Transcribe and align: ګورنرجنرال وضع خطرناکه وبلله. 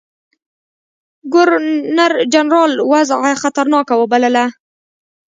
ګورنرجنرال 1.33 2.73
وضع 2.91 3.19
خطرناکه 3.41 3.93
وبلله. 3.97 4.45